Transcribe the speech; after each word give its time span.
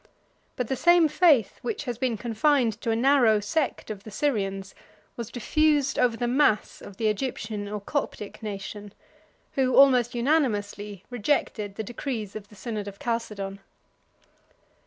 But 0.55 0.67
the 0.67 0.75
same 0.75 1.07
faith, 1.07 1.59
which 1.61 1.83
has 1.83 1.99
been 1.99 2.17
confined 2.17 2.81
to 2.81 2.89
a 2.89 2.95
narrow 2.95 3.39
sect 3.39 3.91
of 3.91 4.03
the 4.03 4.09
Syrians, 4.09 4.73
was 5.15 5.29
diffused 5.29 5.99
over 5.99 6.17
the 6.17 6.27
mass 6.27 6.81
of 6.81 6.97
the 6.97 7.07
Egyptian 7.07 7.69
or 7.69 7.79
Coptic 7.79 8.41
nation; 8.41 8.95
who, 9.51 9.75
almost 9.75 10.15
unanimously, 10.15 11.03
rejected 11.11 11.75
the 11.75 11.83
decrees 11.83 12.35
of 12.35 12.47
the 12.49 12.55
synod 12.55 12.87
of 12.87 12.97
Chalcedon. 12.97 13.59